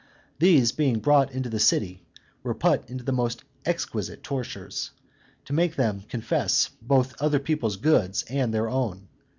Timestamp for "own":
8.67-9.09